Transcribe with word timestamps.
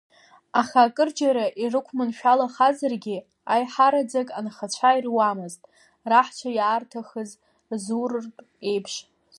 Аха, 0.59 0.79
акырџьара 0.85 1.45
ирықәманшәалахазаргьы, 1.63 3.17
аиҳараӡак 3.53 4.27
анхацәа 4.39 4.97
ируамызт 4.97 5.61
раҳцәа 6.09 6.49
иаарҭахыз 6.57 7.31
рзырутә 7.71 8.41
еиԥш. 8.69 8.93